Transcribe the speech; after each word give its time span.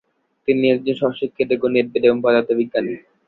তিনি 0.47 0.65
একজন 0.71 0.93
স্ব-শিক্ষিত 0.99 1.49
গণিতবিদ 1.61 2.03
এবং 2.05 2.17
পদার্থবিজ্ঞানী। 2.23 2.93